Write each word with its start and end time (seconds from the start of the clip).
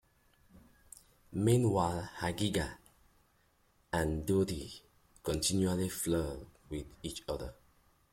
Meanwhile, 1.33 2.09
Hagitha 2.21 2.77
and 3.93 4.25
Doughy 4.25 4.81
continuously 5.23 5.89
flirt 5.89 6.47
with 6.71 6.87
each 7.03 7.21
other. 7.29 7.53